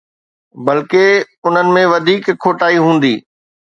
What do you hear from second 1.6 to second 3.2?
۾ وڌيڪ کوٽائي هوندي.